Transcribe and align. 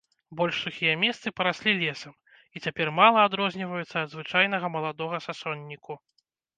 Больш 0.37 0.55
сухія 0.61 0.95
месцы 1.03 1.31
параслі 1.41 1.75
лесам 1.83 2.17
і 2.55 2.63
цяпер 2.65 2.87
мала 3.03 3.19
адрозніваюцца 3.31 3.95
ад 4.05 4.09
звычайнага 4.19 4.67
маладога 4.81 5.25
сасонніку. 5.31 5.93